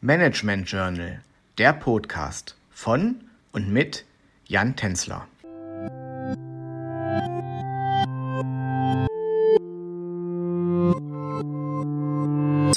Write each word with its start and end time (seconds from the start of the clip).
Management 0.00 0.70
Journal, 0.70 1.22
der 1.58 1.72
Podcast 1.72 2.56
von 2.70 3.16
und 3.50 3.72
mit 3.72 4.04
Jan 4.46 4.76
Tenzler. 4.76 5.26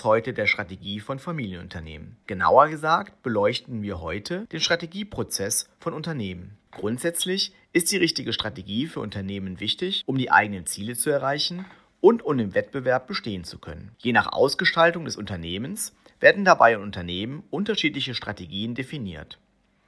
heute 0.04 0.34
der 0.34 0.47
Strategie 0.47 0.99
von 0.99 1.20
Familienunternehmen. 1.20 2.18
Genauer 2.26 2.70
gesagt 2.70 3.22
beleuchten 3.22 3.84
wir 3.84 4.02
heute 4.02 4.48
den 4.52 4.60
Strategieprozess 4.60 5.70
von 5.80 5.94
Unternehmen. 5.94 6.58
Grundsätzlich 6.72 7.54
ist 7.72 7.92
die 7.92 7.98
richtige 7.98 8.34
Strategie 8.34 8.88
für 8.88 9.00
Unternehmen 9.00 9.60
wichtig, 9.60 10.04
um 10.08 10.18
die 10.18 10.32
eigenen 10.32 10.66
Ziele 10.66 10.96
zu 10.96 11.12
erreichen 11.12 11.66
und 12.02 12.23
um 12.23 12.39
im 12.39 12.54
Wettbewerb 12.54 13.07
bestehen 13.07 13.43
zu 13.43 13.59
können. 13.59 13.91
Je 13.99 14.11
nach 14.11 14.33
Ausgestaltung 14.33 15.05
des 15.05 15.15
Unternehmens 15.15 15.95
werden 16.20 16.43
dabei 16.43 16.73
in 16.73 16.81
Unternehmen 16.81 17.43
unterschiedliche 17.50 18.15
Strategien 18.15 18.75
definiert. 18.75 19.39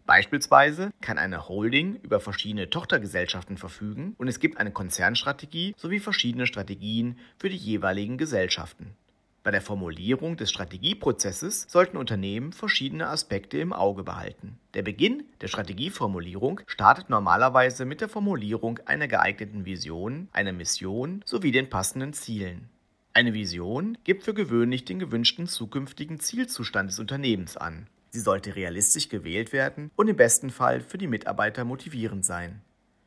Beispielsweise 0.06 0.92
kann 1.02 1.18
eine 1.18 1.48
Holding 1.48 1.96
über 2.04 2.20
verschiedene 2.20 2.70
Tochtergesellschaften 2.70 3.58
verfügen 3.58 4.16
und 4.18 4.28
es 4.28 4.40
gibt 4.40 4.58
eine 4.58 4.72
Konzernstrategie 4.72 5.74
sowie 5.78 6.00
verschiedene 6.00 6.46
Strategien 6.46 7.18
für 7.38 7.50
die 7.50 7.58
jeweiligen 7.58 8.18
Gesellschaften. 8.18 8.96
Bei 9.44 9.52
der 9.52 9.62
Formulierung 9.62 10.38
des 10.38 10.50
Strategieprozesses 10.52 11.66
sollten 11.68 11.98
Unternehmen 11.98 12.54
verschiedene 12.54 13.10
Aspekte 13.10 13.58
im 13.58 13.74
Auge 13.74 14.04
behalten. 14.04 14.58
Der 14.74 14.84
Beginn 14.84 15.24
der 15.42 15.50
Strategieformulierung 15.50 16.62
startet 16.66 17.10
normalerweise 17.10 17.84
mit 17.84 18.00
der 18.00 18.08
Formulierung 18.08 18.80
einer 18.86 19.10
geeigneten 19.10 19.66
Vision, 19.66 20.30
einer 20.32 20.54
Mission 20.54 21.22
sowie 21.26 21.52
den 21.52 21.70
passenden 21.70 22.14
Zielen. 22.14 22.70
Eine 23.12 23.34
Vision 23.34 23.98
gibt 24.06 24.24
für 24.24 24.34
gewöhnlich 24.34 24.86
den 24.86 24.98
gewünschten 24.98 25.48
zukünftigen 25.48 26.22
Zielzustand 26.22 26.90
des 26.90 27.00
Unternehmens 27.00 27.58
an. 27.58 27.88
Sie 28.12 28.22
sollte 28.22 28.56
realistisch 28.56 29.10
gewählt 29.10 29.52
werden 29.52 29.92
und 29.98 30.08
im 30.08 30.16
besten 30.16 30.52
Fall 30.52 30.80
für 30.80 30.98
die 30.98 31.08
Mitarbeiter 31.08 31.66
motivierend 31.66 32.24
sein. 32.24 32.62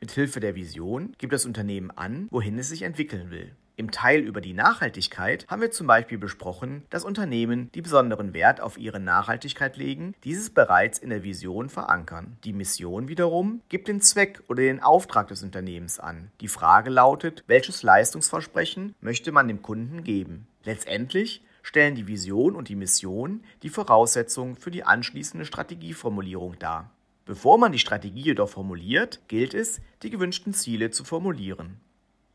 Mithilfe 0.06 0.38
der 0.38 0.54
Vision 0.54 1.16
gibt 1.18 1.32
das 1.32 1.46
Unternehmen 1.46 1.90
an, 1.90 2.28
wohin 2.30 2.56
es 2.60 2.68
sich 2.68 2.82
entwickeln 2.82 3.32
will. 3.32 3.56
Im 3.74 3.90
Teil 3.90 4.20
über 4.20 4.40
die 4.40 4.52
Nachhaltigkeit 4.52 5.44
haben 5.48 5.60
wir 5.60 5.72
zum 5.72 5.88
Beispiel 5.88 6.16
besprochen, 6.16 6.84
dass 6.90 7.04
Unternehmen, 7.04 7.72
die 7.74 7.82
besonderen 7.82 8.32
Wert 8.32 8.60
auf 8.60 8.78
ihre 8.78 9.00
Nachhaltigkeit 9.00 9.76
legen, 9.76 10.14
dieses 10.22 10.50
bereits 10.50 11.00
in 11.00 11.10
der 11.10 11.24
Vision 11.24 11.68
verankern. 11.68 12.38
Die 12.44 12.52
Mission 12.52 13.08
wiederum 13.08 13.62
gibt 13.68 13.88
den 13.88 14.00
Zweck 14.00 14.44
oder 14.46 14.62
den 14.62 14.80
Auftrag 14.80 15.26
des 15.26 15.42
Unternehmens 15.42 15.98
an. 15.98 16.30
Die 16.40 16.46
Frage 16.46 16.90
lautet, 16.90 17.42
welches 17.48 17.82
Leistungsversprechen 17.82 18.94
möchte 19.00 19.32
man 19.32 19.48
dem 19.48 19.60
Kunden 19.60 20.04
geben? 20.04 20.46
Letztendlich 20.62 21.42
stellen 21.62 21.96
die 21.96 22.06
Vision 22.06 22.54
und 22.54 22.68
die 22.68 22.76
Mission 22.76 23.42
die 23.64 23.70
Voraussetzungen 23.70 24.54
für 24.54 24.70
die 24.70 24.84
anschließende 24.84 25.44
Strategieformulierung 25.44 26.60
dar. 26.60 26.92
Bevor 27.26 27.58
man 27.58 27.72
die 27.72 27.80
Strategie 27.80 28.22
jedoch 28.22 28.48
formuliert, 28.48 29.20
gilt 29.26 29.52
es, 29.52 29.80
die 30.04 30.10
gewünschten 30.10 30.54
Ziele 30.54 30.92
zu 30.92 31.02
formulieren. 31.02 31.80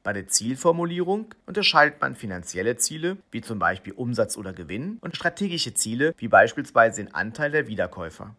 Bei 0.04 0.12
der 0.12 0.28
Zielformulierung 0.28 1.34
unterscheidet 1.46 2.02
man 2.02 2.16
finanzielle 2.16 2.76
Ziele, 2.76 3.18
wie 3.32 3.40
zum 3.40 3.58
Beispiel 3.58 3.94
Umsatz 3.94 4.36
oder 4.36 4.52
Gewinn, 4.52 4.98
und 5.00 5.16
strategische 5.16 5.74
Ziele, 5.74 6.14
wie 6.18 6.28
beispielsweise 6.28 7.04
den 7.04 7.16
Anteil 7.16 7.52
der 7.52 7.68
Wiederkäufer. 7.68 8.36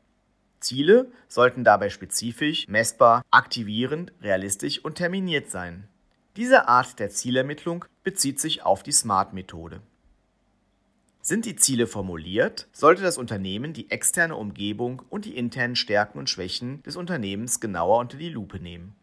Ziele 0.61 1.11
sollten 1.27 1.65
dabei 1.65 1.89
spezifisch, 1.89 2.69
messbar, 2.69 3.23
aktivierend, 3.31 4.13
realistisch 4.21 4.85
und 4.85 4.97
terminiert 4.97 5.51
sein. 5.51 5.89
Diese 6.37 6.69
Art 6.69 6.99
der 6.99 7.09
Zielermittlung 7.09 7.87
bezieht 8.05 8.41
sich 8.41 8.63
auf 8.63 8.83
die 8.83 8.93
SMART-Methode. 8.93 9.81
Sind 11.25 11.45
die 11.47 11.55
Ziele 11.55 11.87
formuliert, 11.87 12.67
sollte 12.73 13.03
das 13.03 13.17
Unternehmen 13.17 13.73
die 13.73 13.93
externe 13.93 14.35
Umgebung 14.35 15.03
und 15.09 15.25
die 15.25 15.37
internen 15.37 15.77
Stärken 15.77 16.19
und 16.19 16.29
Schwächen 16.29 16.83
des 16.83 16.97
Unternehmens 16.97 17.61
genauer 17.61 18.01
unter 18.01 18.17
die 18.17 18.29
Lupe 18.29 18.59
nehmen. 18.59 18.97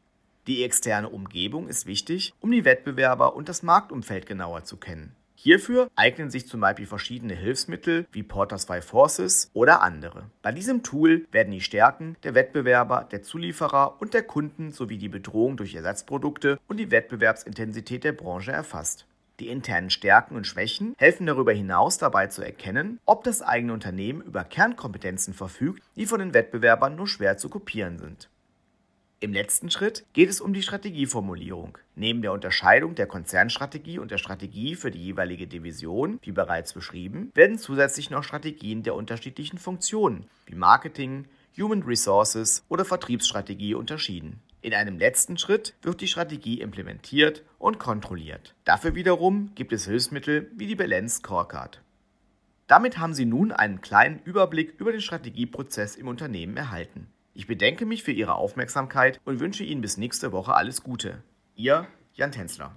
Die 0.46 0.66
externe 0.66 1.08
Umgebung 1.08 1.70
ist 1.70 1.86
wichtig, 1.86 2.34
um 2.42 2.52
die 2.52 2.66
Wettbewerber 2.66 3.38
und 3.38 3.48
das 3.48 3.64
Marktumfeld 3.64 4.26
genauer 4.26 4.66
zu 4.66 4.76
kennen. 4.76 5.16
Hierfür 5.34 5.90
eignen 5.96 6.30
sich 6.30 6.46
zum 6.46 6.60
Beispiel 6.60 6.88
verschiedene 6.88 7.36
Hilfsmittel 7.36 8.06
wie 8.12 8.24
Porters 8.24 8.66
Five 8.66 8.84
Forces 8.84 9.50
oder 9.54 9.82
andere. 9.82 10.30
Bei 10.42 10.52
diesem 10.52 10.84
Tool 10.84 11.26
werden 11.32 11.52
die 11.54 11.62
Stärken 11.62 12.18
der 12.24 12.36
Wettbewerber, 12.36 13.08
der 13.10 13.24
Zulieferer 13.24 13.96
und 14.02 14.14
der 14.14 14.24
Kunden 14.24 14.74
sowie 14.74 14.98
die 14.98 15.08
Bedrohung 15.08 15.56
durch 15.56 15.74
Ersatzprodukte 15.74 16.60
und 16.68 16.76
die 16.76 16.92
Wettbewerbsintensität 16.92 18.04
der 18.04 18.12
Branche 18.12 18.52
erfasst. 18.52 19.06
Die 19.40 19.48
internen 19.48 19.90
Stärken 19.90 20.36
und 20.36 20.46
Schwächen 20.46 20.96
helfen 20.98 21.26
darüber 21.26 21.54
hinaus 21.54 21.98
dabei 21.98 22.28
zu 22.28 22.44
erkennen, 22.44 23.00
ob 23.06 23.24
das 23.24 23.42
eigene 23.42 23.74
Unternehmen 23.74 24.22
über 24.22 24.44
Kernkompetenzen 24.44 25.34
verfügt, 25.34 25.82
die 25.96 26.06
von 26.06 26.20
den 26.20 26.34
Wettbewerbern 26.34 26.96
nur 26.96 27.08
schwer 27.08 27.38
zu 27.38 27.50
kopieren 27.50 27.98
sind. 27.98 28.30
Im 29.22 29.34
letzten 29.34 29.70
Schritt 29.70 30.06
geht 30.14 30.30
es 30.30 30.40
um 30.40 30.54
die 30.54 30.62
Strategieformulierung. 30.62 31.78
Neben 31.96 32.22
der 32.22 32.32
Unterscheidung 32.32 32.96
der 32.96 33.06
Konzernstrategie 33.06 34.00
und 34.00 34.12
der 34.12 34.18
Strategie 34.18 34.76
für 34.76 34.92
die 34.92 35.04
jeweilige 35.04 35.46
Division, 35.46 36.20
wie 36.22 36.32
bereits 36.32 36.72
beschrieben, 36.72 37.30
werden 37.34 37.58
zusätzlich 37.58 38.10
noch 38.10 38.24
Strategien 38.24 38.84
der 38.84 38.96
unterschiedlichen 38.96 39.58
Funktionen 39.58 40.26
wie 40.46 40.56
Marketing, 40.56 41.26
Human 41.58 41.84
Resources 41.84 42.64
oder 42.70 42.86
Vertriebsstrategie 42.86 43.74
unterschieden. 43.74 44.42
In 44.62 44.74
einem 44.74 44.98
letzten 44.98 45.38
Schritt 45.38 45.74
wird 45.82 46.02
die 46.02 46.08
Strategie 46.08 46.60
implementiert 46.60 47.44
und 47.58 47.80
kontrolliert. 47.80 48.56
Dafür 48.66 48.94
wiederum 48.94 49.52
gibt 49.56 49.72
es 49.72 49.86
Hilfsmittel 49.86 50.52
wie 50.54 50.68
die 50.68 50.76
Balance 50.76 51.18
Scorecard. 51.18 51.82
Damit 52.68 52.98
haben 52.98 53.14
Sie 53.14 53.26
nun 53.26 53.52
einen 53.52 53.82
kleinen 53.82 54.20
Überblick 54.20 54.76
über 54.78 54.92
den 54.92 55.02
Strategieprozess 55.02 55.96
im 55.96 56.08
Unternehmen 56.08 56.58
erhalten. 56.58 57.08
Ich 57.34 57.48
bedenke 57.48 57.86
mich 57.86 58.04
für 58.04 58.12
Ihre 58.12 58.36
Aufmerksamkeit 58.36 59.20
und 59.24 59.40
wünsche 59.40 59.64
Ihnen 59.64 59.82
bis 59.82 59.98
nächste 59.98 60.34
Woche 60.34 60.54
alles 60.54 60.84
Gute. 60.84 61.24
Ihr 61.56 61.88
Jan 62.14 62.34
Tänzler. 62.34 62.76